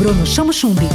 [0.00, 0.88] Bruno Chamo Chumbi.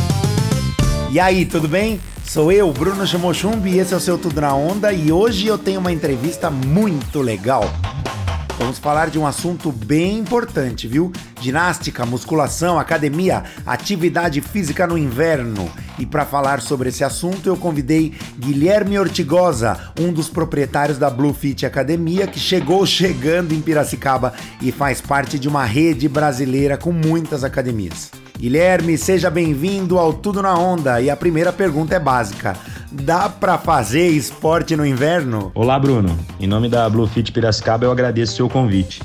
[1.11, 2.01] E aí, tudo bem?
[2.23, 5.45] Sou eu, Bruno Chamo Chumbi, e esse é o seu Tudo na Onda e hoje
[5.45, 7.71] eu tenho uma entrevista muito legal.
[8.57, 11.13] Vamos falar de um assunto bem importante, viu?
[11.39, 15.71] Ginástica, musculação, academia, atividade física no inverno.
[15.99, 21.31] E para falar sobre esse assunto, eu convidei Guilherme Ortigosa, um dos proprietários da Blue
[21.31, 26.91] Fit Academia, que chegou chegando em Piracicaba e faz parte de uma rede brasileira com
[26.91, 28.24] muitas academias.
[28.37, 30.99] Guilherme, seja bem-vindo ao Tudo na Onda.
[31.01, 32.55] E a primeira pergunta é básica:
[32.91, 35.51] dá para fazer esporte no inverno?
[35.55, 36.17] Olá, Bruno.
[36.39, 39.01] Em nome da Bluefit Piracicaba, eu agradeço seu convite.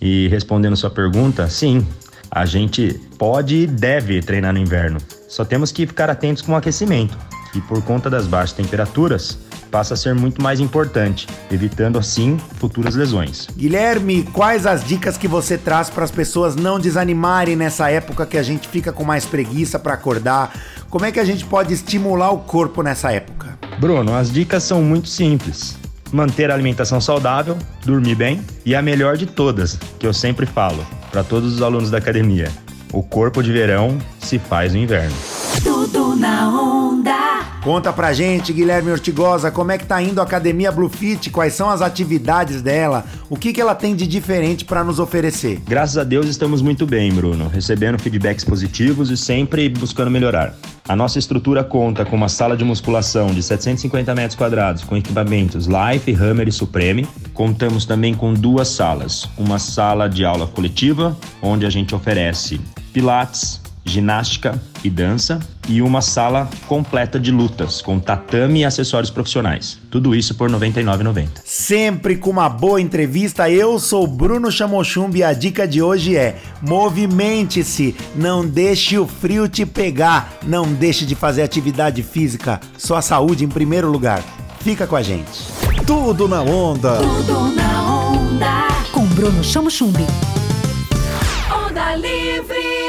[0.00, 1.84] E respondendo sua pergunta, sim,
[2.30, 4.98] a gente pode e deve treinar no inverno.
[5.28, 7.18] Só temos que ficar atentos com o aquecimento.
[7.54, 12.94] E por conta das baixas temperaturas, passa a ser muito mais importante, evitando assim futuras
[12.94, 13.46] lesões.
[13.56, 18.38] Guilherme, quais as dicas que você traz para as pessoas não desanimarem nessa época que
[18.38, 20.52] a gente fica com mais preguiça para acordar?
[20.90, 23.58] Como é que a gente pode estimular o corpo nessa época?
[23.78, 25.76] Bruno, as dicas são muito simples.
[26.10, 30.84] Manter a alimentação saudável, dormir bem e a melhor de todas, que eu sempre falo
[31.10, 32.50] para todos os alunos da academia:
[32.92, 35.14] o corpo de verão se faz no inverno.
[35.62, 36.77] Tudo na onda.
[37.68, 41.68] Conta pra gente, Guilherme Ortigosa, como é que tá indo a Academia Bluefit, quais são
[41.68, 45.60] as atividades dela, o que, que ela tem de diferente para nos oferecer?
[45.68, 50.54] Graças a Deus estamos muito bem, Bruno, recebendo feedbacks positivos e sempre buscando melhorar.
[50.88, 55.66] A nossa estrutura conta com uma sala de musculação de 750 metros quadrados com equipamentos
[55.66, 57.06] Life, Hammer e Supreme.
[57.34, 62.58] Contamos também com duas salas, uma sala de aula coletiva, onde a gente oferece
[62.94, 69.78] Pilates, ginástica e dança e uma sala completa de lutas com tatame e acessórios profissionais.
[69.90, 71.28] Tudo isso por R$ 99,90.
[71.44, 73.50] Sempre com uma boa entrevista.
[73.50, 79.48] Eu sou Bruno Chamochumbi e a dica de hoje é: movimente-se, não deixe o frio
[79.48, 84.22] te pegar, não deixe de fazer atividade física, sua saúde em primeiro lugar.
[84.60, 85.46] Fica com a gente.
[85.86, 86.96] Tudo na onda.
[86.98, 88.68] Tudo na onda.
[88.92, 90.04] Com Bruno Chamo Chumbi.
[91.50, 92.87] Onda Livre.